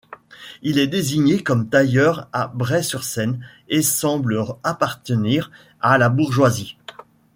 [0.63, 6.75] Il est désigné comme tailleur à Bray-sur-Seine et semble appartenir à la bourgeoisie.